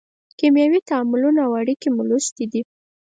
کیمیاوي 0.39 0.79
تعاملونه 0.89 1.39
او 1.47 1.51
اړیکې 1.61 1.89
مو 1.95 2.03
لوستې 2.09 2.45
دي. 2.51 2.61